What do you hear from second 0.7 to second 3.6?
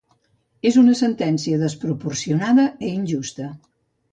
una sentencia desproporcionada e injusta.